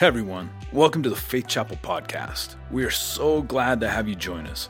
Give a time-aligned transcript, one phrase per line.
[0.00, 2.54] Hey everyone, welcome to the Faith Chapel podcast.
[2.70, 4.68] We are so glad to have you join us.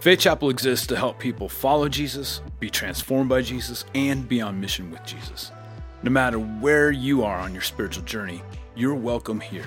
[0.00, 4.60] Faith Chapel exists to help people follow Jesus, be transformed by Jesus, and be on
[4.60, 5.52] mission with Jesus.
[6.02, 8.42] No matter where you are on your spiritual journey,
[8.76, 9.64] you're welcome here.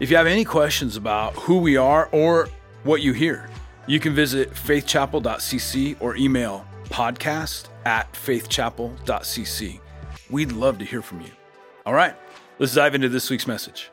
[0.00, 2.50] If you have any questions about who we are or
[2.84, 3.48] what you hear,
[3.86, 9.80] you can visit faithchapel.cc or email podcast at faithchapel.cc.
[10.28, 11.30] We'd love to hear from you.
[11.86, 12.14] All right,
[12.58, 13.90] let's dive into this week's message.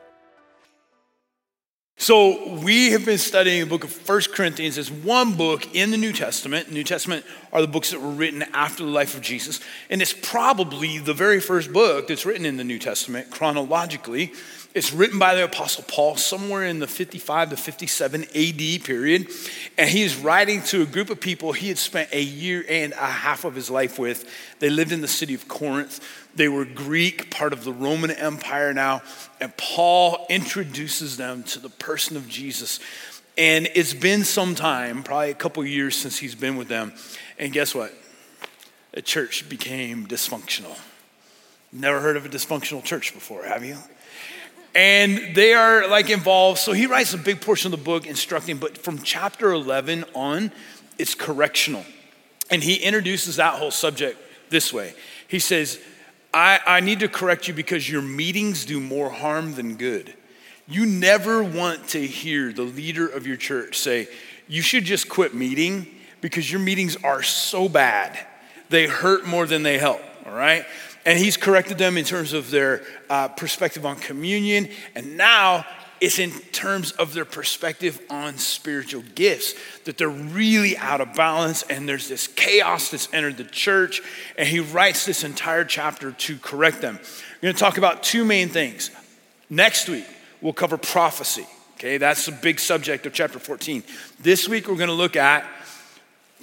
[2.00, 5.96] So, we have been studying the book of First Corinthians as one book in the
[5.96, 6.70] New Testament.
[6.70, 9.58] New Testament are the books that were written after the life of Jesus.
[9.90, 14.32] And it's probably the very first book that's written in the New Testament chronologically.
[14.78, 19.26] It's written by the Apostle Paul somewhere in the 55 to 57 AD period.
[19.76, 22.92] And he is writing to a group of people he had spent a year and
[22.92, 24.32] a half of his life with.
[24.60, 26.00] They lived in the city of Corinth.
[26.36, 29.02] They were Greek, part of the Roman Empire now.
[29.40, 32.78] And Paul introduces them to the person of Jesus.
[33.36, 36.92] And it's been some time, probably a couple years since he's been with them.
[37.36, 37.92] And guess what?
[38.92, 40.78] The church became dysfunctional.
[41.72, 43.76] Never heard of a dysfunctional church before, have you?
[44.74, 46.58] And they are like involved.
[46.58, 50.52] So he writes a big portion of the book instructing, but from chapter 11 on,
[50.98, 51.84] it's correctional.
[52.50, 54.18] And he introduces that whole subject
[54.50, 54.94] this way
[55.26, 55.78] He says,
[56.32, 60.14] I, I need to correct you because your meetings do more harm than good.
[60.66, 64.08] You never want to hear the leader of your church say,
[64.46, 65.86] You should just quit meeting
[66.20, 68.18] because your meetings are so bad.
[68.68, 70.66] They hurt more than they help, all right?
[71.04, 74.68] And he's corrected them in terms of their uh, perspective on communion.
[74.94, 75.64] And now
[76.00, 81.62] it's in terms of their perspective on spiritual gifts that they're really out of balance
[81.64, 84.00] and there's this chaos that's entered the church.
[84.36, 86.98] And he writes this entire chapter to correct them.
[87.36, 88.90] We're going to talk about two main things.
[89.50, 90.06] Next week,
[90.40, 91.46] we'll cover prophecy.
[91.76, 93.82] Okay, that's the big subject of chapter 14.
[94.20, 95.46] This week, we're going to look at,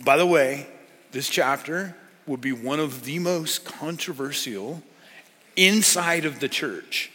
[0.04, 0.66] by the way,
[1.12, 1.96] this chapter
[2.28, 4.82] would be one of the most controversial
[5.56, 7.12] inside of the church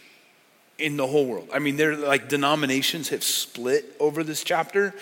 [0.77, 1.49] in the whole world.
[1.53, 4.93] I mean, they're like denominations have split over this chapter.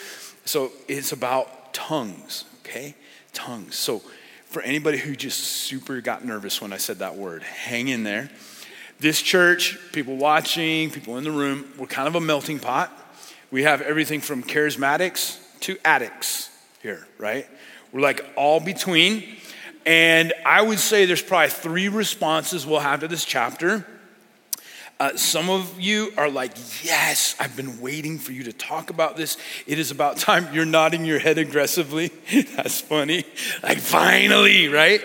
[0.46, 2.96] So it's about tongues, okay?
[3.34, 3.76] Tongues.
[3.76, 4.02] So
[4.46, 8.30] for anybody who just super got nervous when I said that word, hang in there.
[9.00, 12.92] This church, people watching, people in the room, we're kind of a melting pot.
[13.52, 16.50] We have everything from charismatics to addicts
[16.82, 17.48] here, right?
[17.92, 19.38] We're like all between.
[19.90, 23.88] And I would say there's probably three responses we'll have to this chapter.
[25.00, 26.52] Uh, some of you are like,
[26.84, 29.36] yes, I've been waiting for you to talk about this.
[29.66, 30.48] It is about time.
[30.54, 32.10] You're nodding your head aggressively.
[32.56, 33.24] That's funny.
[33.64, 35.02] Like, finally, right?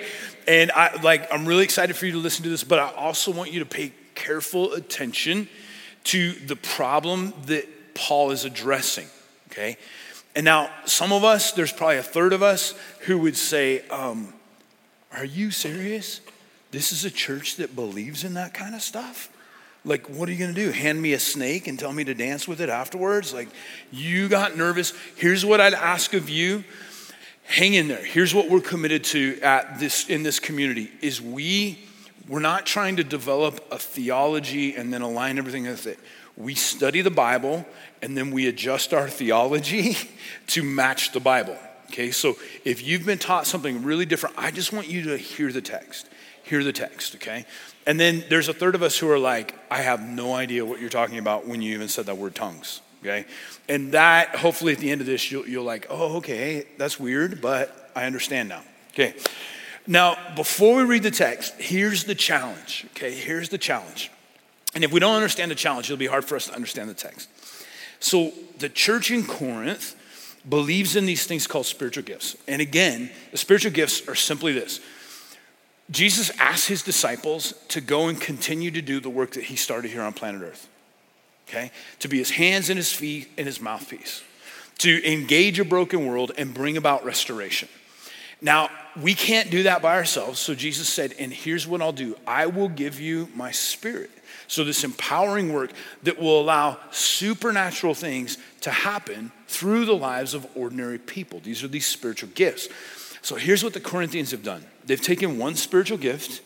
[0.46, 3.32] And I like, I'm really excited for you to listen to this, but I also
[3.32, 5.48] want you to pay careful attention
[6.04, 9.06] to the problem that Paul is addressing,
[9.50, 9.78] okay?
[10.36, 12.74] And now, some of us, there's probably a third of us
[13.06, 14.34] who would say, um,
[15.14, 16.20] Are you serious?
[16.70, 19.30] This is a church that believes in that kind of stuff?
[19.84, 20.70] Like, what are you gonna do?
[20.70, 23.32] Hand me a snake and tell me to dance with it afterwards?
[23.32, 23.48] Like,
[23.92, 24.92] you got nervous.
[25.16, 26.64] Here's what I'd ask of you.
[27.44, 28.04] Hang in there.
[28.04, 31.78] Here's what we're committed to at this in this community is we
[32.26, 35.98] we're not trying to develop a theology and then align everything with it.
[36.36, 37.66] We study the Bible
[38.00, 39.96] and then we adjust our theology
[40.48, 41.58] to match the Bible.
[41.86, 45.52] Okay, so if you've been taught something really different, I just want you to hear
[45.52, 46.08] the text.
[46.42, 47.46] Hear the text, okay?
[47.86, 50.80] And then there's a third of us who are like, I have no idea what
[50.80, 52.80] you're talking about when you even said that word tongues.
[53.02, 53.26] Okay?
[53.68, 57.40] And that, hopefully, at the end of this, you'll, you'll like, oh, okay, that's weird,
[57.40, 58.62] but I understand now.
[58.92, 59.14] Okay.
[59.86, 62.86] Now, before we read the text, here's the challenge.
[62.92, 64.10] Okay, here's the challenge.
[64.74, 66.94] And if we don't understand the challenge, it'll be hard for us to understand the
[66.94, 67.28] text.
[68.00, 69.94] So, the church in Corinth
[70.48, 72.36] believes in these things called spiritual gifts.
[72.46, 74.80] And again, the spiritual gifts are simply this
[75.90, 79.90] Jesus asked his disciples to go and continue to do the work that he started
[79.90, 80.68] here on planet Earth.
[81.48, 81.70] Okay?
[82.00, 84.22] To be his hands and his feet and his mouthpiece.
[84.78, 87.68] To engage a broken world and bring about restoration.
[88.40, 88.68] Now,
[89.00, 90.38] we can't do that by ourselves.
[90.38, 94.10] So Jesus said, and here's what I'll do I will give you my spirit.
[94.46, 95.70] So, this empowering work
[96.02, 101.40] that will allow supernatural things to happen through the lives of ordinary people.
[101.40, 102.68] These are these spiritual gifts.
[103.22, 106.42] So, here's what the Corinthians have done they've taken one spiritual gift,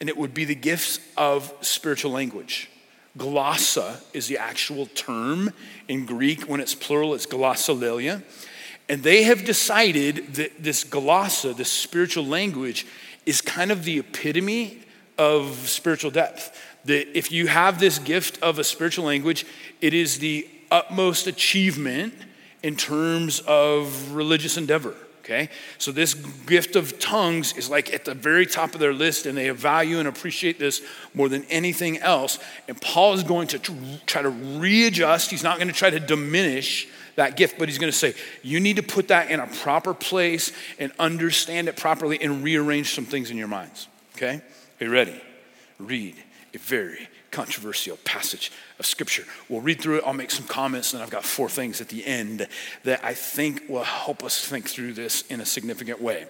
[0.00, 2.68] and it would be the gifts of spiritual language.
[3.16, 5.52] Glossa is the actual term
[5.88, 6.42] in Greek.
[6.42, 8.22] When it's plural, it's glossolalia.
[8.88, 12.86] And they have decided that this glossa, this spiritual language,
[13.24, 14.80] is kind of the epitome
[15.18, 16.62] of spiritual depth.
[16.84, 19.44] that if you have this gift of a spiritual language,
[19.80, 22.14] it is the utmost achievement
[22.62, 24.94] in terms of religious endeavor.
[25.24, 25.48] Okay?
[25.78, 29.36] So, this gift of tongues is like at the very top of their list, and
[29.36, 30.80] they value and appreciate this
[31.14, 32.38] more than anything else.
[32.68, 33.58] And Paul is going to
[34.06, 36.86] try to readjust, he's not going to try to diminish
[37.16, 39.92] that gift, but he's going to say, you need to put that in a proper
[39.92, 43.88] place and understand it properly and rearrange some things in your minds.
[44.16, 44.40] Okay?
[44.80, 45.20] Are you ready?
[45.78, 46.16] Read
[46.54, 49.24] a very controversial passage of scripture.
[49.48, 52.06] We'll read through it, I'll make some comments, and I've got four things at the
[52.06, 52.46] end
[52.84, 56.26] that I think will help us think through this in a significant way.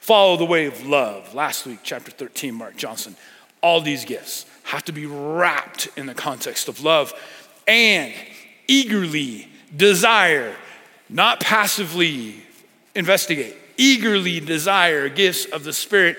[0.00, 1.34] Follow the way of love.
[1.34, 3.16] Last week, chapter 13, Mark Johnson.
[3.62, 7.12] All these gifts have to be wrapped in the context of love
[7.66, 8.12] and
[8.66, 10.54] eagerly desire,
[11.08, 12.42] not passively
[12.94, 16.16] investigate, eagerly desire gifts of the Spirit,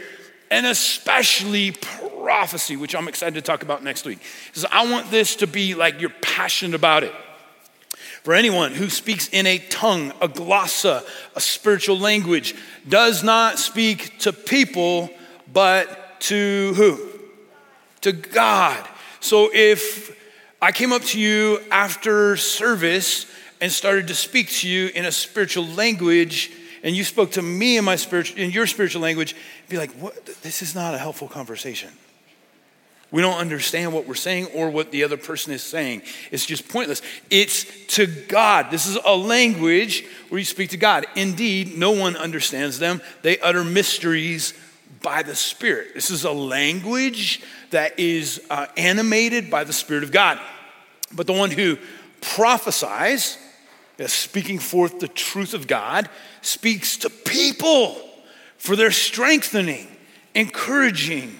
[0.49, 4.19] and especially prophecy, which I'm excited to talk about next week.
[4.47, 7.13] Because I want this to be like you're passionate about it.
[8.23, 11.03] For anyone who speaks in a tongue, a glossa,
[11.35, 12.53] a spiritual language,
[12.87, 15.09] does not speak to people,
[15.51, 16.99] but to who?
[18.01, 18.87] To God.
[19.21, 20.15] So if
[20.61, 23.25] I came up to you after service
[23.61, 26.51] and started to speak to you in a spiritual language,
[26.83, 29.35] and you spoke to me in my spiritual in your spiritual language,
[29.69, 30.25] be like, what?
[30.41, 31.89] This is not a helpful conversation.
[33.11, 36.03] We don't understand what we're saying or what the other person is saying.
[36.31, 37.01] It's just pointless.
[37.29, 37.65] It's
[37.95, 38.71] to God.
[38.71, 41.05] This is a language where you speak to God.
[41.15, 43.01] Indeed, no one understands them.
[43.21, 44.53] They utter mysteries
[45.01, 45.89] by the Spirit.
[45.93, 47.41] This is a language
[47.71, 50.39] that is uh, animated by the Spirit of God.
[51.13, 51.77] But the one who
[52.21, 53.37] prophesies,
[54.07, 56.09] speaking forth the truth of God,
[56.41, 57.95] speaks to people
[58.57, 59.87] for their strengthening,
[60.33, 61.39] encouraging,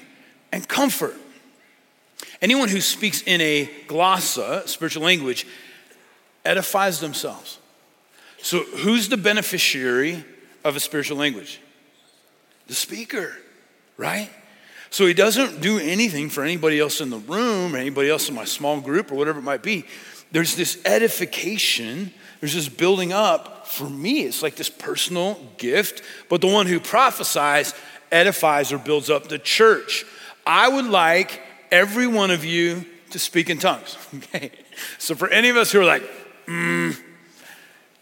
[0.51, 1.15] and comfort.
[2.42, 5.45] Anyone who speaks in a glossa, spiritual language,
[6.44, 7.59] edifies themselves.
[8.42, 10.25] So, who's the beneficiary
[10.63, 11.62] of a spiritual language?
[12.68, 13.36] The speaker,
[13.97, 14.30] right?
[14.89, 18.36] So, he doesn't do anything for anybody else in the room or anybody else in
[18.36, 19.86] my small group or whatever it might be.
[20.31, 23.67] There's this edification, there's this building up.
[23.67, 27.73] For me, it's like this personal gift, but the one who prophesies
[28.11, 30.03] edifies or builds up the church.
[30.45, 31.39] I would like
[31.71, 33.97] every one of you to speak in tongues.
[34.15, 34.51] Okay?
[34.97, 36.03] So for any of us who are like,
[36.47, 36.97] mm,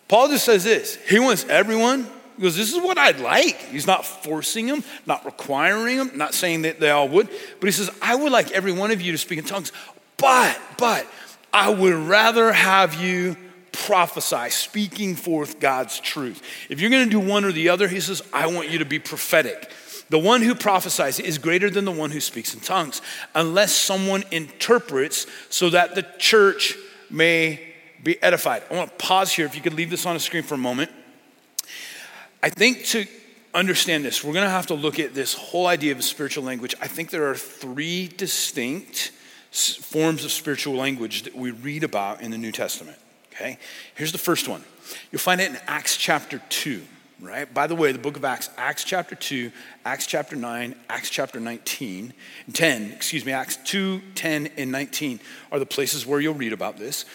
[0.07, 0.95] Paul just says this.
[1.07, 3.57] He wants everyone, because this is what I'd like.
[3.57, 7.27] He's not forcing them, not requiring them, not saying that they all would,
[7.59, 9.71] but he says, I would like every one of you to speak in tongues,
[10.17, 11.05] but, but,
[11.51, 13.35] I would rather have you
[13.71, 16.41] prophesy, speaking forth God's truth.
[16.69, 18.99] If you're gonna do one or the other, he says, I want you to be
[18.99, 19.71] prophetic.
[20.09, 23.01] The one who prophesies is greater than the one who speaks in tongues,
[23.35, 26.75] unless someone interprets so that the church
[27.09, 27.73] may
[28.03, 28.63] be edified.
[28.69, 29.45] I want to pause here.
[29.45, 30.91] If you could leave this on the screen for a moment.
[32.41, 33.05] I think to
[33.53, 36.73] understand this, we're going to have to look at this whole idea of spiritual language.
[36.81, 39.11] I think there are three distinct
[39.51, 42.97] forms of spiritual language that we read about in the New Testament.
[43.39, 43.57] Okay?
[43.95, 44.63] Here's the first one.
[45.11, 46.81] You'll find it in Acts chapter 2
[47.21, 47.53] right?
[47.53, 49.51] By the way, the book of Acts, Acts chapter 2,
[49.85, 52.13] Acts chapter 9, Acts chapter 19,
[52.53, 55.19] 10, excuse me, Acts 2, 10, and 19
[55.51, 57.05] are the places where you'll read about this.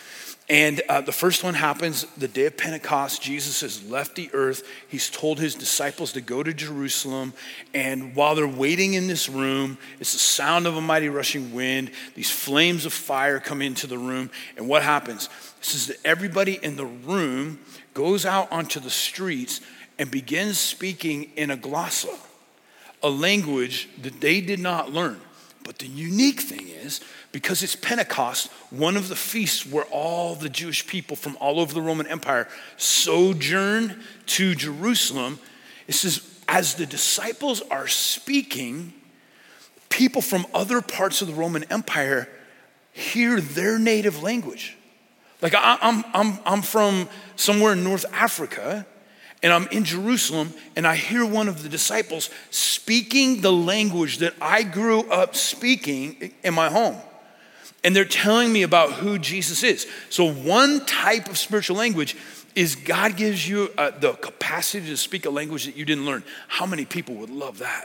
[0.48, 3.22] And uh, the first one happens the day of Pentecost.
[3.22, 4.62] Jesus has left the earth.
[4.88, 7.32] He's told his disciples to go to Jerusalem.
[7.72, 11.90] And while they're waiting in this room, it's the sound of a mighty rushing wind.
[12.14, 14.30] These flames of fire come into the room.
[14.58, 15.30] And what happens?
[15.60, 17.58] This is that everybody in the room
[17.94, 19.62] goes out onto the streets
[19.98, 22.14] and begins speaking in a glossa,
[23.02, 25.20] a language that they did not learn.
[25.64, 27.00] But the unique thing is,
[27.32, 31.72] because it's Pentecost, one of the feasts where all the Jewish people from all over
[31.74, 35.38] the Roman Empire sojourn to Jerusalem,
[35.88, 38.92] it says, as the disciples are speaking,
[39.88, 42.28] people from other parts of the Roman Empire
[42.92, 44.76] hear their native language.
[45.40, 48.86] Like I, am I'm, I'm, I'm from somewhere in North Africa,
[49.44, 54.32] and I'm in Jerusalem and I hear one of the disciples speaking the language that
[54.40, 56.96] I grew up speaking in my home.
[57.84, 59.86] And they're telling me about who Jesus is.
[60.08, 62.16] So, one type of spiritual language
[62.54, 66.24] is God gives you uh, the capacity to speak a language that you didn't learn.
[66.48, 67.84] How many people would love that?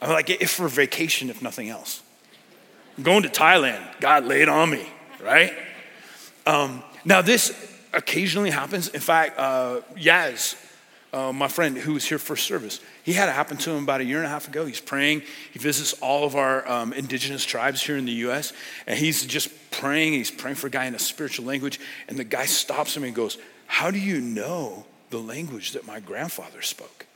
[0.00, 2.02] I'm like, if for vacation, if nothing else.
[2.96, 4.86] I'm going to Thailand, God laid on me,
[5.20, 5.52] right?
[6.46, 8.88] Um, now, this occasionally happens.
[8.88, 10.56] In fact, uh, Yaz
[11.12, 12.80] uh, my friend who was here for service.
[13.02, 14.64] He had it happen to him about a year and a half ago.
[14.64, 15.22] He's praying.
[15.52, 18.52] He visits all of our um, indigenous tribes here in the U.S.,
[18.86, 20.14] and he's just praying.
[20.14, 23.14] He's praying for a guy in a spiritual language, and the guy stops him and
[23.14, 27.06] goes, How do you know the language that my grandfather spoke?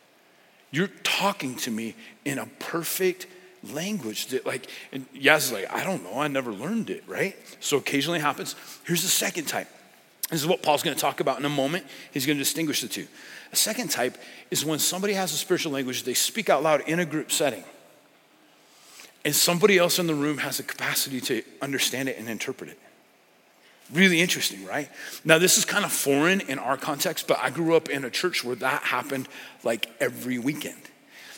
[0.70, 3.26] You're talking to me in a perfect
[3.72, 7.34] language that like and Yaz is like, I don't know, I never learned it, right?
[7.60, 8.54] So occasionally happens.
[8.84, 9.68] Here's the second type.
[10.30, 11.86] This is what Paul's going to talk about in a moment.
[12.12, 13.06] He's going to distinguish the two.
[13.52, 14.18] A second type
[14.50, 17.62] is when somebody has a spiritual language, they speak out loud in a group setting.
[19.24, 22.78] And somebody else in the room has the capacity to understand it and interpret it.
[23.92, 24.88] Really interesting, right?
[25.24, 28.10] Now, this is kind of foreign in our context, but I grew up in a
[28.10, 29.28] church where that happened
[29.62, 30.80] like every weekend.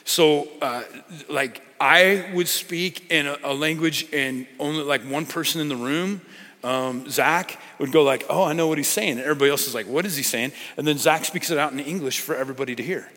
[0.04, 0.84] So, uh,
[1.28, 5.76] like, I would speak in a, a, language, and only like one person in the
[5.76, 6.22] room,
[6.68, 9.74] um, Zach, would go like, "Oh, I know what he's saying," and everybody else is
[9.74, 12.74] like, "What is he saying?" And then Zach speaks it out in English for everybody
[12.74, 13.10] to hear.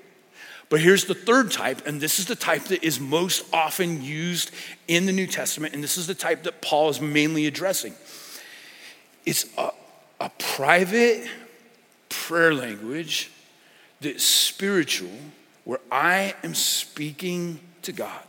[0.70, 4.52] But here's the third type, and this is the type that is most often used
[4.88, 7.94] in the New Testament, and this is the type that Paul is mainly addressing.
[9.26, 9.72] It's a,
[10.22, 11.28] a private
[12.08, 13.32] prayer language
[14.00, 15.12] that's spiritual
[15.66, 18.24] where I am speaking to God.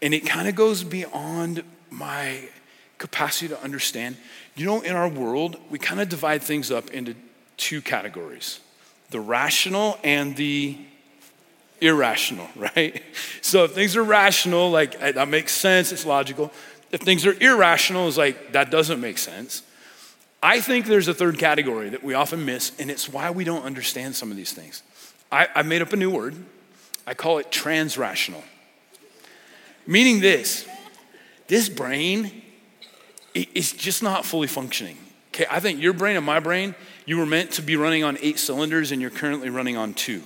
[0.00, 2.48] And it kind of goes beyond my
[3.00, 4.16] capacity to understand.
[4.54, 7.16] You know, in our world, we kind of divide things up into
[7.56, 8.60] two categories
[9.10, 10.78] the rational and the
[11.80, 13.02] irrational, right?
[13.42, 16.52] So if things are rational, like eh, that makes sense, it's logical.
[16.92, 19.64] If things are irrational, it's like that doesn't make sense.
[20.42, 23.64] I think there's a third category that we often miss, and it's why we don't
[23.64, 24.82] understand some of these things.
[25.30, 26.36] I, I made up a new word.
[27.06, 28.42] I call it transrational.
[29.86, 30.66] Meaning this
[31.48, 32.39] this brain
[33.34, 34.98] is just not fully functioning.
[35.34, 36.74] Okay, I think your brain and my brain,
[37.06, 40.22] you were meant to be running on eight cylinders and you're currently running on two.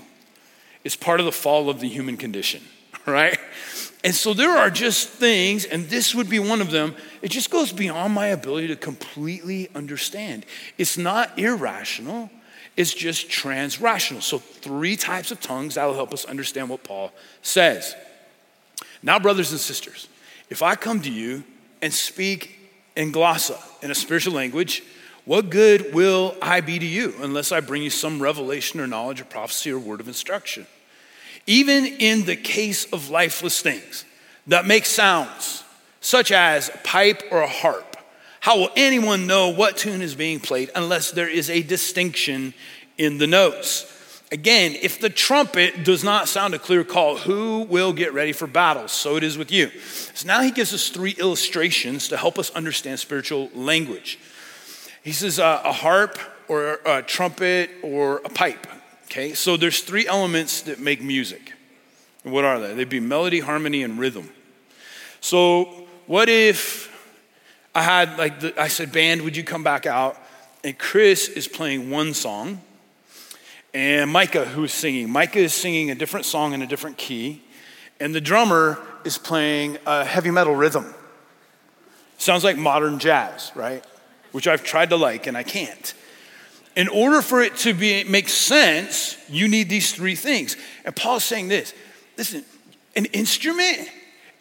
[0.83, 2.63] It's part of the fall of the human condition,
[3.07, 3.39] right?
[4.03, 7.51] And so there are just things, and this would be one of them, it just
[7.51, 10.45] goes beyond my ability to completely understand.
[10.77, 12.31] It's not irrational,
[12.77, 14.21] it's just transrational.
[14.21, 17.95] So, three types of tongues that'll help us understand what Paul says.
[19.03, 20.09] Now, brothers and sisters,
[20.51, 21.45] if I come to you
[21.81, 22.54] and speak
[22.97, 24.83] in glossa, in a spiritual language,
[25.25, 29.21] what good will I be to you unless I bring you some revelation or knowledge
[29.21, 30.67] or prophecy or word of instruction?
[31.47, 34.05] Even in the case of lifeless things
[34.47, 35.65] that make sounds,
[36.01, 37.97] such as a pipe or a harp,
[38.41, 42.53] how will anyone know what tune is being played unless there is a distinction
[42.99, 43.91] in the notes?
[44.33, 48.47] Again, if the trumpet does not sound a clear call, who will get ready for
[48.47, 48.89] battle?
[48.89, 49.71] So it is with you.
[50.15, 54.19] So now he gives us three illustrations to help us understand spiritual language.
[55.03, 58.67] He says uh, a harp or a trumpet or a pipe.
[59.05, 61.53] Okay, so there's three elements that make music.
[62.25, 62.75] What are they?
[62.75, 64.31] They'd be melody, harmony, and rhythm.
[65.21, 66.91] So what if
[67.75, 70.17] I had like the, I said, band, would you come back out?
[70.65, 72.63] And Chris is playing one song,
[73.75, 77.43] and Micah, who's singing, Micah is singing a different song in a different key,
[77.99, 80.95] and the drummer is playing a heavy metal rhythm.
[82.17, 83.85] Sounds like modern jazz, right?
[84.33, 85.93] Which I've tried to like and I can't.
[86.77, 90.57] In order for it to be, make sense, you need these three things.
[90.85, 91.75] And Paul's saying this
[92.17, 92.45] listen,
[92.97, 93.89] an instrument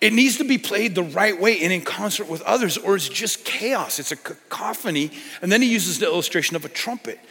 [0.04, 3.08] it needs to be played the right way and in concert with others, or it's
[3.08, 4.00] just chaos.
[4.00, 5.12] It's a cacophony.
[5.42, 7.22] And then he uses the illustration of a trumpet.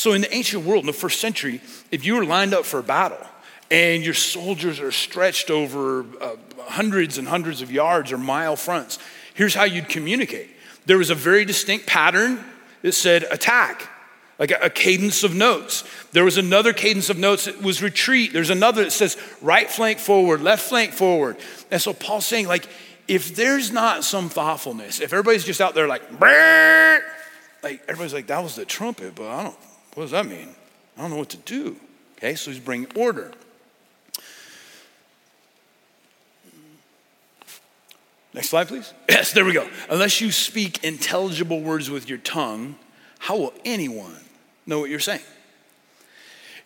[0.00, 2.80] So, in the ancient world, in the first century, if you were lined up for
[2.80, 3.20] a battle
[3.70, 8.98] and your soldiers are stretched over uh, hundreds and hundreds of yards or mile fronts,
[9.34, 10.48] here's how you'd communicate.
[10.86, 12.42] There was a very distinct pattern
[12.80, 13.90] that said attack,
[14.38, 15.84] like a, cadence of notes.
[16.12, 18.32] There was another cadence of notes that was retreat.
[18.32, 21.36] There's another that says right flank forward, left flank forward.
[21.70, 22.66] And so Paul's saying, like,
[23.06, 26.10] if there's not some thoughtfulness, if everybody's just out there like,
[27.62, 29.56] like everybody's like, that was the trumpet, but I don't,
[30.00, 30.48] what does that mean?
[30.96, 31.76] I don't know what to do.
[32.16, 33.32] Okay, so he's bringing order.
[38.32, 38.94] Next slide, please.
[39.10, 39.68] Yes, there we go.
[39.90, 42.76] Unless you speak intelligible words with your tongue,
[43.18, 44.16] how will anyone
[44.64, 45.20] know what you're saying.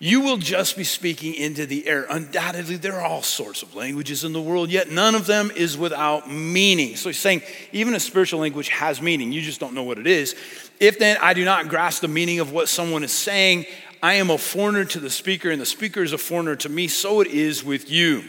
[0.04, 2.04] You will just be speaking into the air.
[2.10, 5.78] Undoubtedly, there are all sorts of languages in the world, yet none of them is
[5.78, 6.96] without meaning.
[6.96, 7.40] So he's saying
[7.72, 9.32] even a spiritual language has meaning.
[9.32, 10.36] You just don't know what it is.
[10.78, 13.64] If then I do not grasp the meaning of what someone is saying,
[14.02, 16.86] I am a foreigner to the speaker, and the speaker is a foreigner to me.
[16.86, 18.24] So it is with you.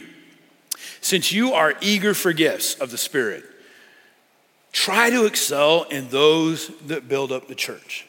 [1.02, 3.44] Since you are eager for gifts of the Spirit,
[4.72, 8.06] try to excel in those that build up the church.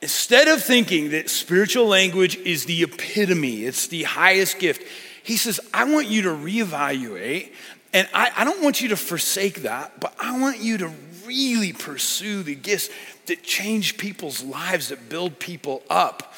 [0.00, 4.82] Instead of thinking that spiritual language is the epitome, it's the highest gift,
[5.24, 7.52] he says, I want you to reevaluate,
[7.92, 10.92] and I, I don't want you to forsake that, but I want you to
[11.26, 12.88] really pursue the gifts
[13.26, 16.32] that change people's lives, that build people up.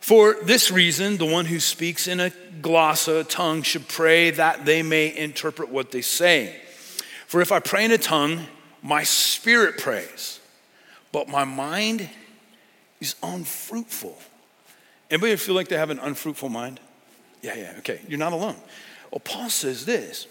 [0.00, 4.82] For this reason, the one who speaks in a glossa, tongue, should pray that they
[4.82, 6.60] may interpret what they say.
[7.26, 8.46] For if I pray in a tongue,
[8.82, 10.40] my spirit prays,
[11.10, 12.10] but my mind
[13.04, 14.16] is unfruitful.
[15.10, 16.80] Anybody feel like they have an unfruitful mind?
[17.42, 18.00] Yeah, yeah, okay.
[18.08, 18.56] You're not alone.
[19.10, 20.26] Well, Paul says this.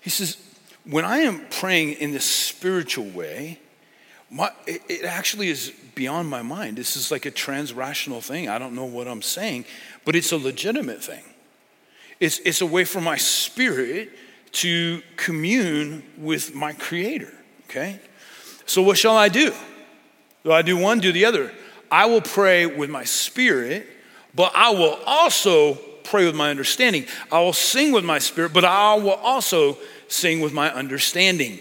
[0.00, 0.38] He says,
[0.84, 3.58] when I am praying in this spiritual way,
[4.30, 6.76] my, it, it actually is beyond my mind.
[6.76, 8.48] This is like a transrational thing.
[8.48, 9.66] I don't know what I'm saying,
[10.04, 11.22] but it's a legitimate thing.
[12.20, 14.10] It's, it's a way for my spirit
[14.52, 17.32] to commune with my creator,
[17.68, 18.00] okay?
[18.66, 19.52] So, what shall I do?
[20.44, 21.50] Do I do one, do the other?
[21.90, 23.86] I will pray with my spirit,
[24.34, 25.74] but I will also
[26.04, 27.06] pray with my understanding.
[27.32, 31.58] I will sing with my spirit, but I will also sing with my understanding.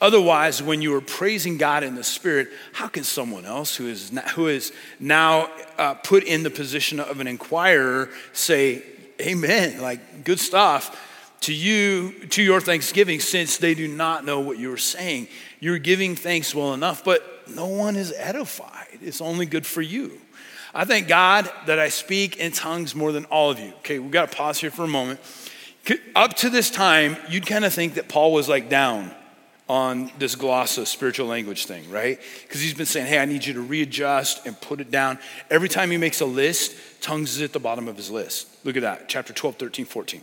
[0.00, 4.12] Otherwise, when you are praising God in the Spirit, how can someone else who is
[4.34, 8.82] who is now uh, put in the position of an inquirer say,
[9.22, 11.02] Amen, like good stuff
[11.42, 15.28] to you, to your thanksgiving, since they do not know what you're saying?
[15.60, 17.02] You're giving thanks well enough,
[17.48, 18.98] no one is edified.
[19.02, 20.20] It's only good for you.
[20.74, 23.72] I thank God that I speak in tongues more than all of you.
[23.78, 25.20] Okay, we've got to pause here for a moment.
[26.14, 29.14] Up to this time, you'd kind of think that Paul was like down
[29.68, 32.20] on this glossa spiritual language thing, right?
[32.42, 35.18] Because he's been saying, hey, I need you to readjust and put it down.
[35.50, 38.48] Every time he makes a list, tongues is at the bottom of his list.
[38.64, 40.20] Look at that, chapter 12, 13, 14.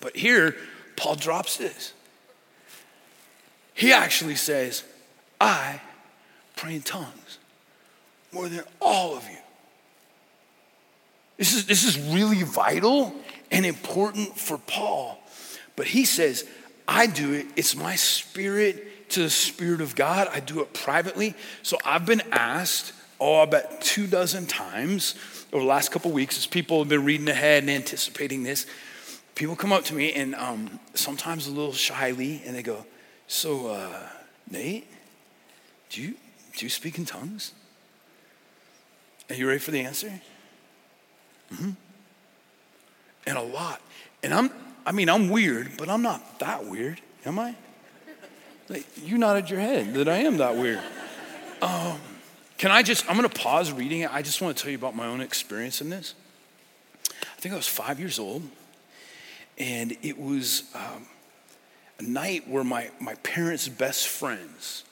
[0.00, 0.56] But here,
[0.96, 1.92] Paul drops this.
[3.74, 4.84] He actually says,
[5.40, 5.80] I
[6.56, 7.38] pray in tongues
[8.32, 9.36] more than all of you.
[11.36, 13.14] This is, this is really vital
[13.50, 15.18] and important for Paul.
[15.76, 16.46] But he says,
[16.86, 20.28] I do it, it's my spirit to the Spirit of God.
[20.32, 21.34] I do it privately.
[21.62, 25.14] So I've been asked, oh, about two dozen times
[25.52, 28.66] over the last couple weeks as people have been reading ahead and anticipating this.
[29.34, 32.84] People come up to me and um, sometimes a little shyly and they go,
[33.26, 34.08] So, uh,
[34.50, 34.86] Nate,
[35.90, 36.14] do you,
[36.56, 37.52] do you speak in tongues?
[39.28, 40.20] Are you ready for the answer?
[41.52, 41.70] Mm-hmm.
[43.26, 43.80] And a lot.
[44.22, 44.50] And I'm,
[44.86, 47.54] I mean, I'm weird, but I'm not that weird, am I?
[48.68, 50.80] Like, you nodded your head that I am that weird.
[51.60, 51.98] Um,
[52.56, 54.14] can I just, I'm going to pause reading it.
[54.14, 56.14] I just want to tell you about my own experience in this.
[57.10, 58.42] I think I was five years old,
[59.58, 61.06] and it was um,
[61.98, 64.84] a night where my, my parents' best friends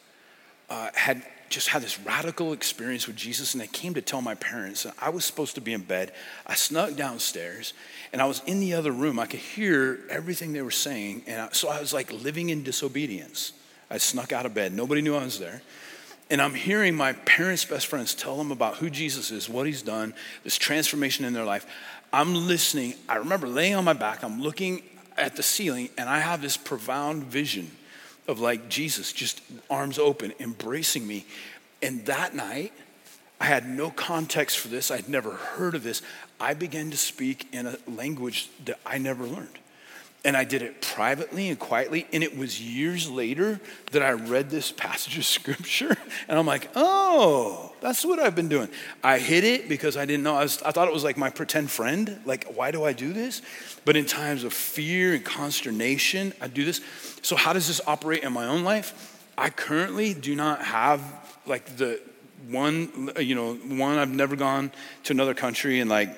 [0.68, 4.34] uh, had just had this radical experience with Jesus, and they came to tell my
[4.34, 4.86] parents.
[4.98, 6.12] I was supposed to be in bed.
[6.46, 7.74] I snuck downstairs,
[8.12, 9.18] and I was in the other room.
[9.18, 12.64] I could hear everything they were saying, and I, so I was like living in
[12.64, 13.52] disobedience.
[13.90, 14.72] I snuck out of bed.
[14.72, 15.62] Nobody knew I was there.
[16.30, 19.82] And I'm hearing my parents' best friends tell them about who Jesus is, what he's
[19.82, 21.66] done, this transformation in their life.
[22.12, 22.94] I'm listening.
[23.08, 24.82] I remember laying on my back, I'm looking
[25.18, 27.70] at the ceiling, and I have this profound vision
[28.28, 31.26] of like Jesus just arms open, embracing me.
[31.82, 32.72] And that night,
[33.40, 34.90] I had no context for this.
[34.90, 36.02] I'd never heard of this.
[36.38, 39.58] I began to speak in a language that I never learned.
[40.24, 42.06] And I did it privately and quietly.
[42.12, 45.96] And it was years later that I read this passage of scripture.
[46.28, 48.68] And I'm like, oh, that's what I've been doing.
[49.02, 50.36] I hid it because I didn't know.
[50.36, 52.20] I, was, I thought it was like my pretend friend.
[52.24, 53.42] Like, why do I do this?
[53.84, 56.80] But in times of fear and consternation, I do this.
[57.22, 59.18] So, how does this operate in my own life?
[59.36, 61.02] I currently do not have
[61.46, 62.00] like the
[62.48, 64.70] one, you know, one, I've never gone
[65.04, 66.10] to another country and like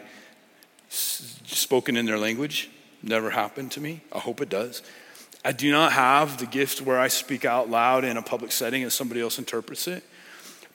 [0.88, 2.70] spoken in their language.
[3.04, 4.00] Never happened to me.
[4.10, 4.82] I hope it does.
[5.44, 8.82] I do not have the gift where I speak out loud in a public setting
[8.82, 10.02] and somebody else interprets it.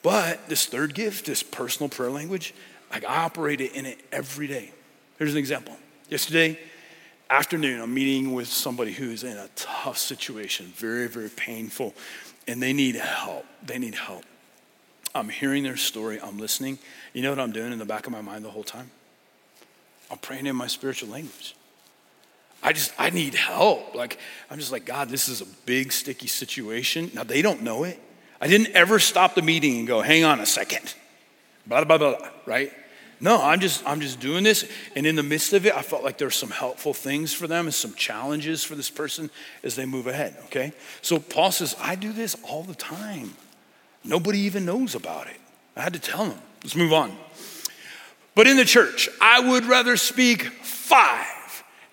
[0.04, 2.54] But this third gift, this personal prayer language,
[2.92, 4.70] like I operate it in it every day.
[5.18, 5.76] Here's an example.
[6.08, 6.56] Yesterday
[7.28, 11.94] afternoon, I'm meeting with somebody who's in a tough situation, very, very painful,
[12.46, 13.44] and they need help.
[13.66, 14.24] They need help.
[15.16, 16.78] I'm hearing their story, I'm listening.
[17.12, 18.92] You know what I'm doing in the back of my mind the whole time?
[20.12, 21.56] I'm praying in my spiritual language.
[22.62, 23.94] I just, I need help.
[23.94, 24.18] Like,
[24.50, 27.10] I'm just like, God, this is a big, sticky situation.
[27.14, 27.98] Now, they don't know it.
[28.40, 30.94] I didn't ever stop the meeting and go, hang on a second.
[31.66, 32.72] Blah, blah, blah, blah, right?
[33.20, 34.70] No, I'm just, I'm just doing this.
[34.96, 37.66] And in the midst of it, I felt like there's some helpful things for them
[37.66, 39.30] and some challenges for this person
[39.62, 40.72] as they move ahead, okay?
[41.02, 43.34] So Paul says, I do this all the time.
[44.04, 45.36] Nobody even knows about it.
[45.76, 46.38] I had to tell them.
[46.62, 47.14] Let's move on.
[48.34, 51.26] But in the church, I would rather speak five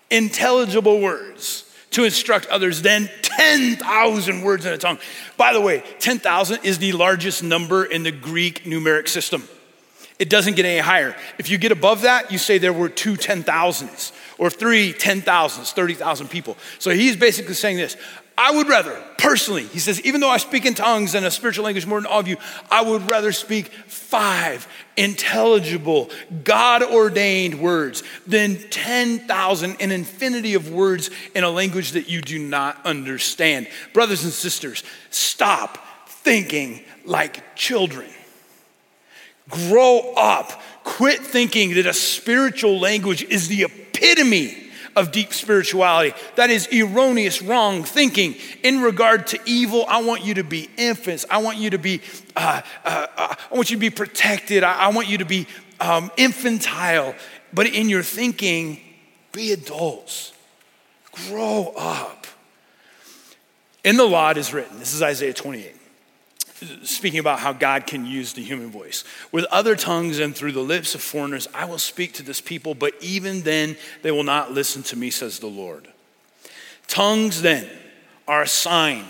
[0.09, 4.99] intelligible words to instruct others than 10,000 words in a tongue.
[5.35, 9.47] By the way, 10,000 is the largest number in the Greek numeric system.
[10.19, 11.15] It doesn't get any higher.
[11.37, 16.27] If you get above that, you say there were two 10,000s or three 10,000s, 30,000
[16.27, 16.57] people.
[16.79, 17.95] So he's basically saying this
[18.37, 21.65] I would rather, personally, he says, even though I speak in tongues and a spiritual
[21.65, 22.37] language more than all of you,
[22.69, 26.11] I would rather speak five intelligible,
[26.43, 32.37] God ordained words than 10,000, an infinity of words in a language that you do
[32.37, 33.67] not understand.
[33.91, 38.09] Brothers and sisters, stop thinking like children.
[39.49, 40.61] Grow up.
[40.83, 44.66] Quit thinking that a spiritual language is the epitome
[44.97, 46.13] of deep spirituality.
[46.35, 48.35] That is erroneous, wrong thinking.
[48.63, 51.25] In regard to evil, I want you to be infants.
[51.29, 52.01] I want you to be,
[52.35, 54.63] uh, uh, uh, I want you to be protected.
[54.63, 55.47] I, I want you to be
[55.79, 57.15] um, infantile.
[57.53, 58.79] But in your thinking,
[59.31, 60.33] be adults.
[61.29, 62.25] Grow up.
[63.83, 65.76] In the law, it is written, this is Isaiah 28
[66.83, 69.03] speaking about how God can use the human voice.
[69.31, 72.73] With other tongues and through the lips of foreigners, I will speak to this people,
[72.73, 75.87] but even then they will not listen to me, says the Lord.
[76.87, 77.69] Tongues then
[78.27, 79.05] are a sign,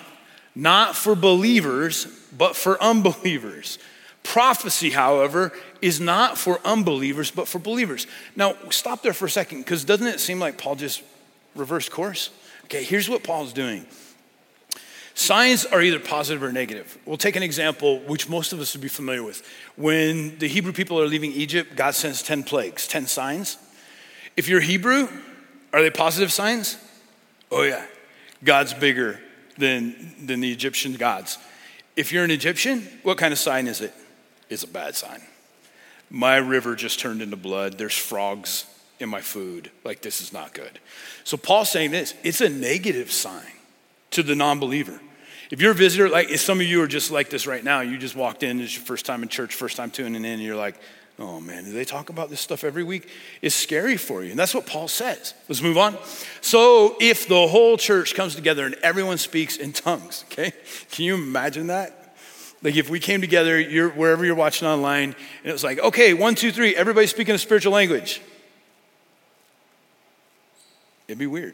[0.55, 2.05] not for believers,
[2.37, 3.79] but for unbelievers.
[4.23, 8.07] Prophecy, however, is not for unbelievers, but for believers.
[8.35, 11.01] Now, stop there for a second, because doesn't it seem like Paul just
[11.55, 12.29] reversed course?
[12.65, 13.85] Okay, here's what Paul's doing.
[15.17, 16.95] Signs are either positive or negative.
[17.03, 19.41] We'll take an example which most of us would be familiar with.
[19.75, 23.57] When the Hebrew people are leaving Egypt, God sends 10 plagues, 10 signs.
[24.37, 25.09] If you're Hebrew,
[25.73, 26.77] are they positive signs?
[27.51, 27.83] Oh, yeah.
[28.43, 29.19] God's bigger
[29.57, 31.39] than, than the Egyptian gods.
[31.95, 33.95] If you're an Egyptian, what kind of sign is it?
[34.51, 35.21] It's a bad sign.
[36.11, 37.79] My river just turned into blood.
[37.79, 38.67] There's frogs
[38.99, 39.71] in my food.
[39.83, 40.77] Like, this is not good.
[41.23, 43.51] So, Paul's saying this it's a negative sign
[44.11, 45.01] to the non believer.
[45.49, 47.79] If you're a visitor, like if some of you are just like this right now,
[47.81, 50.41] you just walked in, it's your first time in church, first time tuning in, and
[50.41, 50.75] you're like,
[51.19, 53.09] oh man, do they talk about this stuff every week?
[53.41, 54.31] It's scary for you.
[54.31, 55.33] And that's what Paul says.
[55.47, 55.97] Let's move on.
[56.41, 60.51] So if the whole church comes together and everyone speaks in tongues, okay?
[60.91, 62.15] Can you imagine that?
[62.61, 66.13] Like if we came together, you're, wherever you're watching online, and it was like, okay,
[66.13, 68.21] one, two, three, everybody speaking a spiritual language.
[71.07, 71.53] It'd be weird,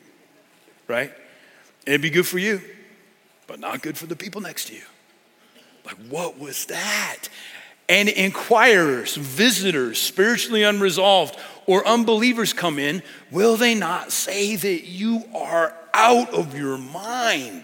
[0.88, 1.14] right?
[1.86, 2.60] It'd be good for you
[3.48, 4.84] but not good for the people next to you.
[5.86, 7.28] Like, what was that?
[7.90, 15.24] And inquirers, visitors, spiritually unresolved, or unbelievers come in, will they not say that you
[15.36, 17.64] are out of your mind?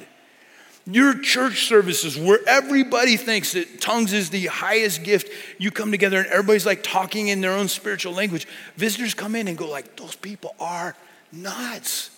[0.86, 6.18] Your church services, where everybody thinks that tongues is the highest gift, you come together
[6.18, 8.48] and everybody's like talking in their own spiritual language.
[8.76, 10.96] Visitors come in and go like, those people are
[11.32, 12.10] nuts.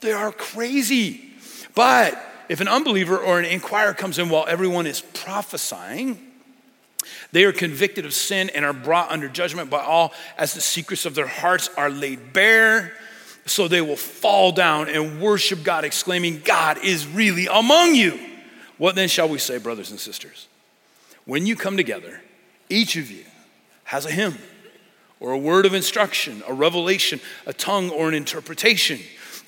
[0.00, 1.32] They are crazy.
[1.74, 6.18] But if an unbeliever or an inquirer comes in while everyone is prophesying,
[7.30, 11.06] they are convicted of sin and are brought under judgment by all as the secrets
[11.06, 12.92] of their hearts are laid bare.
[13.46, 18.18] So they will fall down and worship God, exclaiming, God is really among you.
[18.78, 20.48] What then shall we say, brothers and sisters?
[21.26, 22.20] When you come together,
[22.68, 23.26] each of you
[23.84, 24.38] has a hymn
[25.20, 28.98] or a word of instruction, a revelation, a tongue, or an interpretation.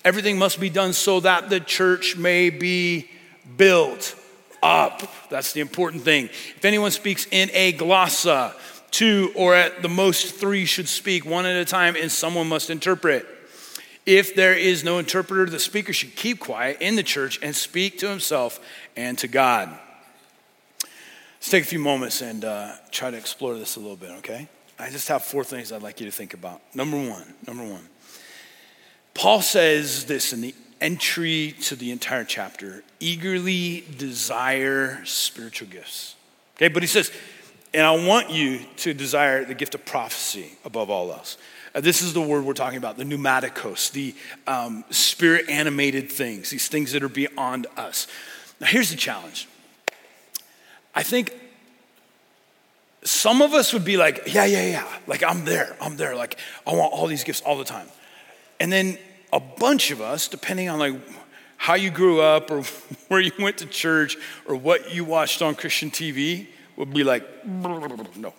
[0.05, 3.09] Everything must be done so that the church may be
[3.57, 4.17] built
[4.62, 5.03] up.
[5.29, 6.27] That's the important thing.
[6.27, 8.55] If anyone speaks in a glossa,
[8.91, 12.71] two or at the most three should speak one at a time, and someone must
[12.71, 13.27] interpret.
[14.05, 17.99] If there is no interpreter, the speaker should keep quiet in the church and speak
[17.99, 18.59] to himself
[18.97, 19.69] and to God.
[21.37, 24.49] Let's take a few moments and uh, try to explore this a little bit, okay?
[24.79, 26.61] I just have four things I'd like you to think about.
[26.75, 27.88] Number one, number one.
[29.14, 36.16] Paul says this in the entry to the entire chapter eagerly desire spiritual gifts.
[36.57, 37.11] Okay, but he says,
[37.75, 41.38] and I want you to desire the gift of prophecy above all else.
[41.75, 44.14] Uh, this is the word we're talking about the pneumatikos, the
[44.46, 48.07] um, spirit animated things, these things that are beyond us.
[48.61, 49.48] Now, here's the challenge.
[50.94, 51.33] I think
[53.05, 56.38] some of us would be like, yeah, yeah, yeah, like I'm there, I'm there, like
[56.66, 57.88] I want all these gifts all the time.
[58.62, 58.96] And then
[59.33, 60.94] a bunch of us, depending on like
[61.57, 62.62] how you grew up or
[63.09, 66.46] where you went to church or what you watched on Christian TV,
[66.77, 68.33] would be like, no.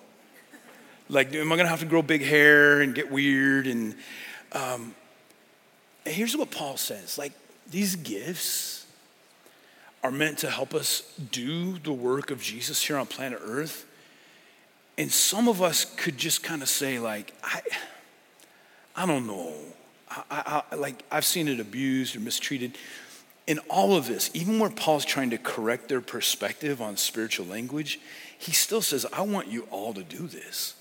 [1.09, 3.67] Like, am I gonna have to grow big hair and get weird?
[3.67, 3.95] And,
[4.53, 4.95] um,
[6.05, 7.33] and here's what Paul says like,
[7.69, 8.86] these gifts
[10.03, 13.86] are meant to help us do the work of Jesus here on planet Earth
[14.97, 17.59] And some of us could just kind of say, like, I,
[18.95, 19.53] I don't know.
[20.30, 22.78] I, I, like, I've seen it abused or mistreated.
[23.45, 27.99] In all of this, even where Paul's trying to correct their perspective on spiritual language,
[28.38, 30.76] he still says, I want you all to do this.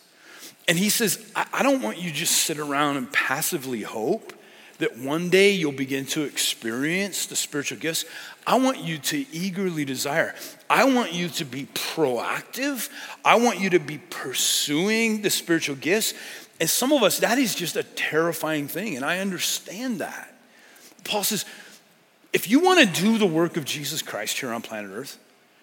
[0.68, 4.32] And he says, I, I don't want you just sit around and passively hope
[4.78, 8.04] that one day you'll begin to experience the spiritual gifts.
[8.46, 10.34] I want you to eagerly desire.
[10.68, 12.88] I want you to be proactive.
[13.24, 16.14] I want you to be pursuing the spiritual gifts.
[16.62, 18.94] And some of us, that is just a terrifying thing.
[18.94, 20.32] And I understand that.
[21.02, 21.44] Paul says,
[22.32, 25.18] if you want to do the work of Jesus Christ here on planet Earth,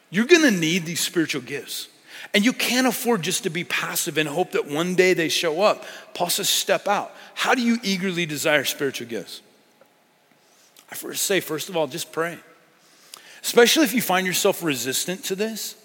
[0.09, 1.87] you're going to need these spiritual gifts.
[2.33, 5.61] And you can't afford just to be passive and hope that one day they show
[5.61, 5.85] up.
[6.13, 7.15] Paul says, step out.
[7.33, 9.41] How do you eagerly desire spiritual gifts?
[10.91, 12.37] I first say, first of all, just pray.
[13.41, 15.75] Especially if you find yourself resistant to this,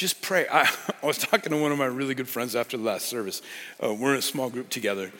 [0.00, 0.46] just pray.
[0.50, 0.62] I,
[1.02, 3.42] I was talking to one of my really good friends after the last service.
[3.84, 5.12] Uh, we're in a small group together,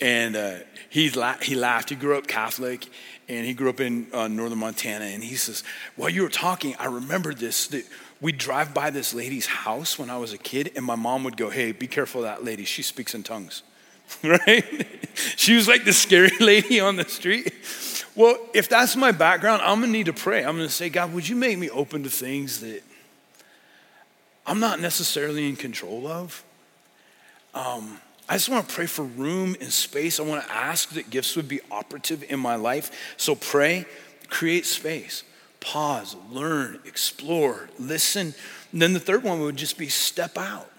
[0.00, 0.56] and uh,
[0.88, 1.90] he, la- he laughed.
[1.90, 2.88] He grew up Catholic,
[3.28, 5.06] and he grew up in uh, northern Montana.
[5.06, 5.64] And he says,
[5.96, 7.66] While you were talking, I remembered this.
[7.66, 7.84] That
[8.20, 11.36] we'd drive by this lady's house when I was a kid, and my mom would
[11.36, 12.64] go, Hey, be careful of that lady.
[12.64, 13.64] She speaks in tongues.
[14.22, 14.86] right?
[15.36, 17.52] she was like the scary lady on the street.
[18.14, 20.44] Well, if that's my background, I'm gonna need to pray.
[20.44, 22.82] I'm gonna say, God, would you make me open to things that
[24.48, 26.42] I'm not necessarily in control of?
[27.54, 30.18] Um, I just want to pray for room and space.
[30.18, 33.14] I want to ask that gifts would be operative in my life.
[33.18, 33.84] So pray,
[34.30, 35.22] create space,
[35.60, 38.34] pause, learn, explore, listen.
[38.72, 40.70] And then the third one would just be step out.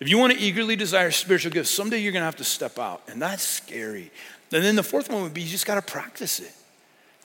[0.00, 2.78] If you want to eagerly desire spiritual gifts, someday you're going to have to step
[2.78, 4.10] out, and that's scary.
[4.50, 6.52] And then the fourth one would be you just got to practice it.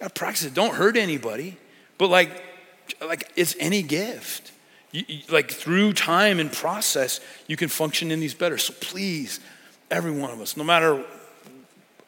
[0.02, 0.54] Got to practice it.
[0.54, 1.58] Don't hurt anybody,
[1.98, 2.44] but like,
[3.00, 4.52] like it's any gift.
[4.96, 8.58] You, like through time and process, you can function in these better.
[8.58, 9.42] So please,
[9.92, 11.04] every one of us, no matter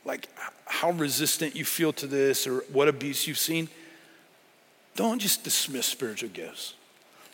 [0.05, 0.29] like
[0.65, 3.67] how resistant you feel to this or what abuse you've seen,
[4.95, 6.75] don't just dismiss spiritual gifts.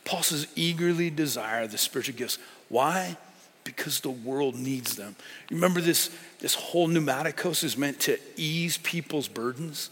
[0.06, 2.40] Paul says, eagerly desire the spiritual gifts.
[2.70, 3.16] Why?
[3.64, 5.16] Because the world needs them.
[5.52, 9.92] Remember this, this whole pneumatikos is meant to ease people's burdens.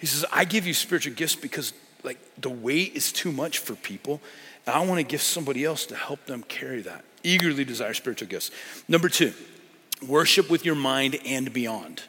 [0.00, 3.74] He says, I give you spiritual gifts because like the weight is too much for
[3.74, 4.20] people.
[4.68, 7.02] And I want to give somebody else to help them carry that.
[7.22, 8.50] Eagerly desire spiritual gifts.
[8.86, 9.32] Number two,
[10.06, 12.02] worship with your mind and beyond.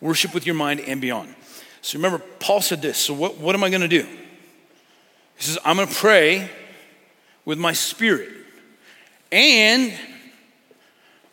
[0.00, 1.34] Worship with your mind and beyond.
[1.80, 2.98] So remember, Paul said this.
[2.98, 4.04] So what, what am I going to do?
[4.04, 6.48] He says, I'm going to pray
[7.44, 8.28] with my spirit.
[9.32, 9.92] And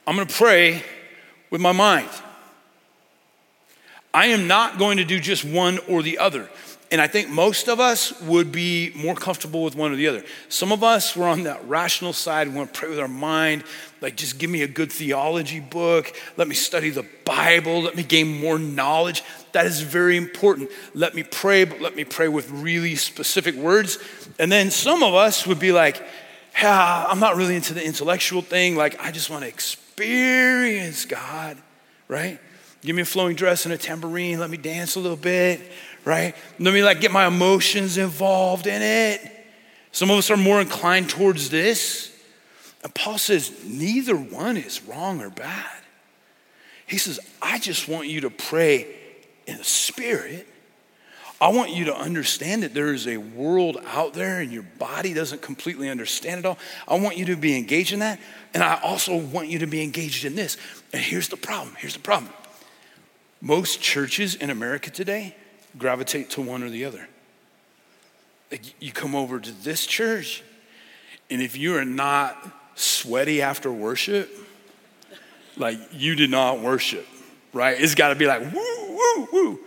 [0.08, 0.84] I'm going to pray
[1.52, 2.10] with my mind.
[4.16, 6.50] I am not going to do just one or the other.
[6.92, 10.24] And I think most of us would be more comfortable with one or the other.
[10.48, 12.48] Some of us, we're on that rational side.
[12.48, 13.64] We want to pray with our mind.
[14.02, 16.12] Like, just give me a good theology book.
[16.36, 17.84] Let me study the Bible.
[17.84, 19.24] Let me gain more knowledge.
[19.52, 20.72] That is very important.
[20.96, 24.00] Let me pray, but let me pray with really specific words.
[24.40, 26.04] And then some of us would be like,
[26.60, 28.76] yeah, I'm not really into the intellectual thing.
[28.76, 31.58] Like, I just want to experience God,
[32.08, 32.40] right?
[32.82, 34.40] Give me a flowing dress and a tambourine.
[34.40, 35.60] Let me dance a little bit,
[36.06, 36.36] right?
[36.60, 39.22] Let me like get my emotions involved in it.
[39.92, 42.16] Some of us are more inclined towards this.
[42.84, 45.82] And Paul says, neither one is wrong or bad.
[46.88, 48.88] He says, I just want you to pray
[49.46, 50.48] in the spirit.
[51.42, 55.14] I want you to understand that there is a world out there and your body
[55.14, 56.58] doesn't completely understand it all.
[56.88, 58.20] I want you to be engaged in that.
[58.54, 60.58] And I also want you to be engaged in this.
[60.92, 61.76] And here's the problem.
[61.78, 62.32] Here's the problem.
[63.42, 65.36] Most churches in America today
[65.78, 67.08] gravitate to one or the other.
[68.80, 70.44] You come over to this church,
[71.30, 72.36] and if you are not
[72.76, 74.30] sweaty after worship,
[75.58, 77.06] like you did not worship,
[77.54, 77.80] right?
[77.80, 79.60] It's got to be like woo, woo, woo.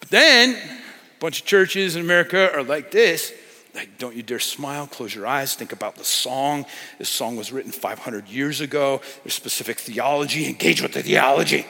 [0.00, 3.32] But then, a bunch of churches in America are like this.
[3.74, 6.66] Like, don't you dare smile, close your eyes, think about the song.
[6.98, 9.00] This song was written 500 years ago.
[9.22, 11.64] There's specific theology, engage with the theology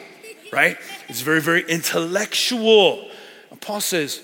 [0.52, 0.76] right?
[1.08, 3.08] It's very, very intellectual.
[3.60, 4.20] Paul says,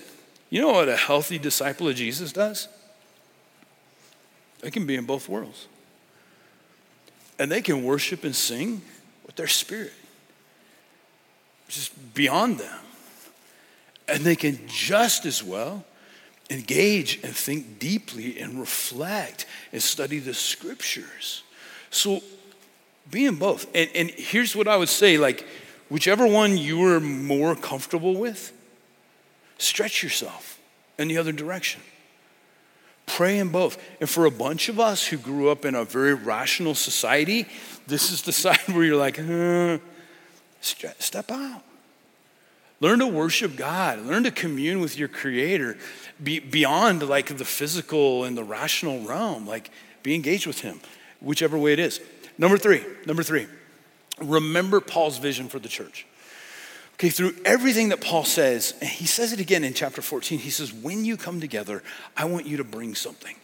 [0.49, 2.67] you know what a healthy disciple of Jesus does?
[4.61, 5.67] They can be in both worlds.
[7.37, 8.81] And they can worship and sing
[9.25, 9.93] with their spirit,
[11.69, 12.79] just beyond them.
[14.07, 15.85] And they can just as well
[16.49, 21.43] engage and think deeply and reflect and study the scriptures.
[21.91, 22.21] So
[23.09, 23.67] be in both.
[23.75, 25.45] And, and here's what I would say like,
[25.89, 28.51] whichever one you are more comfortable with,
[29.59, 30.59] stretch yourself
[30.97, 31.81] in the other direction.
[33.05, 33.81] Pray in both.
[33.99, 37.47] And for a bunch of us who grew up in a very rational society,
[37.87, 39.19] this is the side where you're like,
[40.61, 41.63] step out.
[42.81, 44.05] Learn to worship God.
[44.05, 45.77] Learn to commune with your Creator
[46.21, 49.45] be, beyond like the physical and the rational realm.
[49.45, 49.69] Like,
[50.03, 50.79] be engaged with Him,
[51.19, 51.99] whichever way it is.
[52.37, 53.47] Number three, number three,
[54.21, 56.05] remember Paul's vision for the church.
[56.99, 60.49] Okay, through everything that Paul says, and he says it again in chapter 14, he
[60.49, 61.81] says, When you come together,
[62.17, 63.37] I want you to bring something.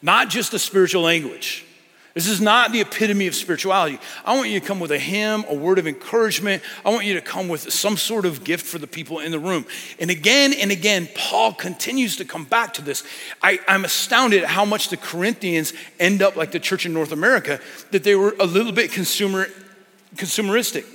[0.00, 1.66] Not just a spiritual language.
[2.14, 3.98] This is not the epitome of spirituality.
[4.24, 6.62] I want you to come with a hymn, a word of encouragement.
[6.82, 9.38] I want you to come with some sort of gift for the people in the
[9.38, 9.66] room.
[10.00, 13.04] And again and again, Paul continues to come back to this.
[13.42, 17.12] I, am astounded at how much the Corinthians end up like the church in North
[17.12, 19.48] America, that they were a little bit consumer,
[20.16, 20.86] consumeristic.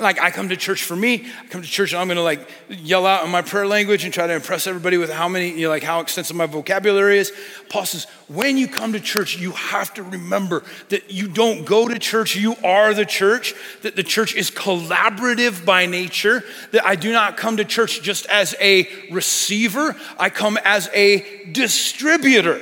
[0.00, 1.26] Like, I come to church for me.
[1.40, 4.14] I come to church and I'm gonna like yell out in my prayer language and
[4.14, 7.32] try to impress everybody with how many, you know, like how extensive my vocabulary is.
[7.68, 11.88] Paul says, when you come to church, you have to remember that you don't go
[11.88, 16.94] to church, you are the church, that the church is collaborative by nature, that I
[16.94, 22.60] do not come to church just as a receiver, I come as a distributor.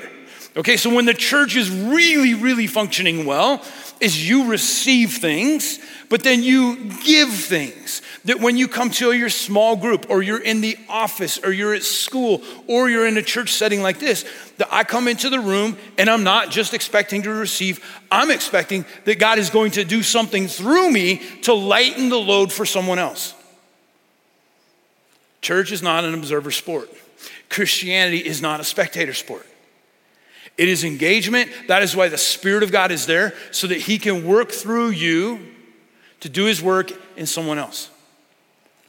[0.57, 3.63] Okay, so when the church is really, really functioning well,
[4.01, 5.79] is you receive things,
[6.09, 8.03] but then you give things.
[8.25, 11.75] That when you come to your small group, or you're in the office, or you're
[11.75, 14.25] at school, or you're in a church setting like this,
[14.59, 18.85] that I come into the room and I'm not just expecting to receive, I'm expecting
[19.05, 22.99] that God is going to do something through me to lighten the load for someone
[22.99, 23.35] else.
[25.41, 26.91] Church is not an observer sport,
[27.49, 29.47] Christianity is not a spectator sport.
[30.57, 31.51] It is engagement.
[31.69, 34.91] That is why the Spirit of God is there, so that He can work through
[34.91, 35.41] you
[36.21, 37.91] to do His work in someone else.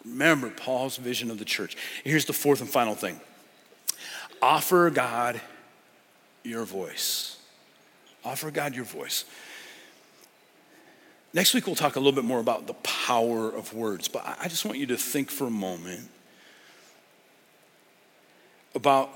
[0.06, 1.76] Remember Paul's vision of the church.
[2.04, 3.20] Here's the fourth and final thing
[4.42, 5.42] offer God
[6.44, 7.38] your voice.
[8.24, 9.26] Offer God your voice.
[11.34, 14.48] Next week, we'll talk a little bit more about the power of words, but I
[14.48, 16.10] just want you to think for a moment
[18.74, 19.10] about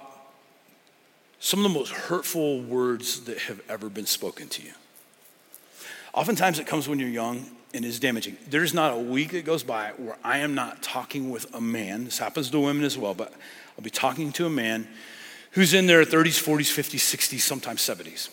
[1.42, 4.72] some of the most hurtful words that have ever been spoken to you.
[6.14, 8.38] Oftentimes it comes when you're young and is damaging.
[8.48, 12.06] There's not a week that goes by where I am not talking with a man.
[12.06, 13.34] This happens to women as well, but
[13.76, 14.88] I'll be talking to a man
[15.54, 18.30] who's in their 30s, 40s, 50s, 60s, sometimes 70s,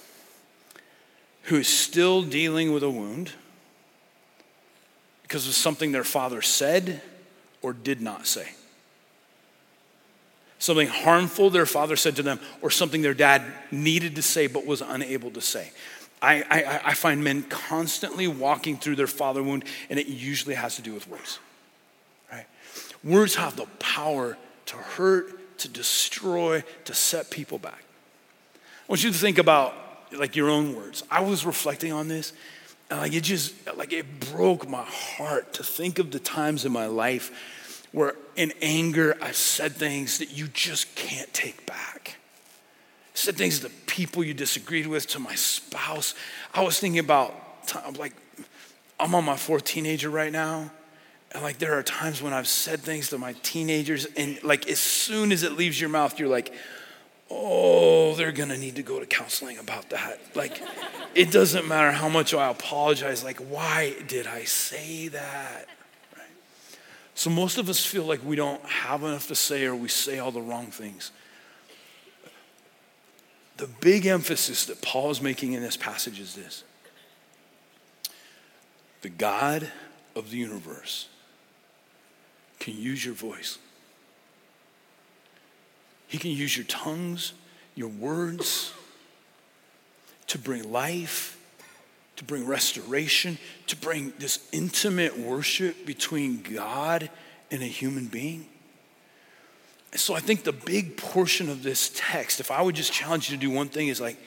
[1.44, 3.32] who is still dealing with a wound
[5.22, 7.00] because of something their father said
[7.62, 8.50] or did not say
[10.58, 14.66] something harmful their father said to them, or something their dad needed to say but
[14.66, 15.70] was unable to say.
[16.20, 20.74] I, I, I, find men constantly walking through their father wound, and it usually has
[20.74, 21.38] to do with words.
[22.32, 22.46] Right?
[23.04, 27.84] Words have the power to hurt, to destroy, to set people back.
[28.54, 29.74] I want you to think about
[30.12, 31.04] like your own words.
[31.08, 32.32] I was reflecting on this,
[32.90, 36.72] and like it just like it broke my heart to think of the times in
[36.72, 37.30] my life
[37.92, 42.16] where in anger I've said things that you just can't take back.
[43.14, 46.14] said things to the people you disagreed with, to my spouse.
[46.54, 47.34] I was thinking about,
[47.98, 48.14] like,
[49.00, 50.70] I'm on my fourth teenager right now.
[51.32, 54.78] And like, there are times when I've said things to my teenagers, and like, as
[54.78, 56.52] soon as it leaves your mouth, you're like,
[57.30, 60.20] oh, they're gonna need to go to counseling about that.
[60.34, 60.62] Like,
[61.14, 63.22] it doesn't matter how much I apologize.
[63.24, 65.66] Like, why did I say that?
[67.18, 70.20] So most of us feel like we don't have enough to say or we say
[70.20, 71.10] all the wrong things.
[73.56, 76.62] The big emphasis that Paul is making in this passage is this
[79.02, 79.68] the God
[80.14, 81.08] of the universe
[82.60, 83.58] can use your voice.
[86.06, 87.32] He can use your tongues,
[87.74, 88.72] your words
[90.28, 91.36] to bring life
[92.18, 97.10] to bring restoration, to bring this intimate worship between God
[97.50, 98.46] and a human being.
[99.94, 103.36] So I think the big portion of this text, if I would just challenge you
[103.36, 104.18] to do one thing, is like,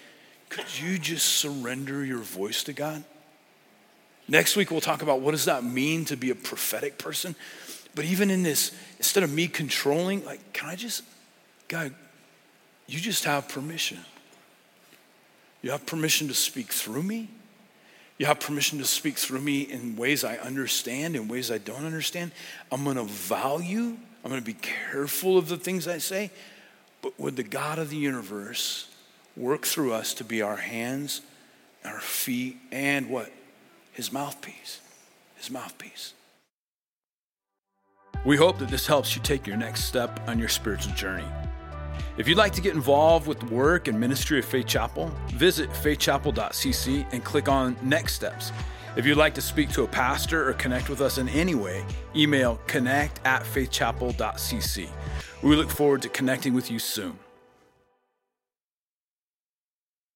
[0.48, 3.04] could you just surrender your voice to God?
[4.26, 7.36] Next week, we'll talk about what does that mean to be a prophetic person.
[7.94, 11.04] But even in this, instead of me controlling, like, can I just,
[11.68, 11.94] God,
[12.88, 14.00] you just have permission.
[15.62, 17.28] You have permission to speak through me.
[18.22, 21.86] You have permission to speak through me in ways I understand, in ways I don't
[21.86, 22.32] understand.
[22.72, 26.30] I'm going to value, I'm going to be careful of the things I say.
[27.02, 28.88] But would the God of the universe
[29.36, 31.22] work through us to be our hands,
[31.84, 33.32] our feet, and what?
[33.92, 34.82] His mouthpiece.
[35.38, 36.14] His mouthpiece.
[38.24, 41.26] We hope that this helps you take your next step on your spiritual journey.
[42.18, 45.74] If you'd like to get involved with the work and ministry of Faith Chapel, visit
[45.78, 48.52] faithchapel.cc and click on Next Steps.
[48.98, 51.86] If you'd like to speak to a pastor or connect with us in any way,
[52.14, 54.90] email connect at faithchapel.cc.
[55.42, 57.18] We look forward to connecting with you soon.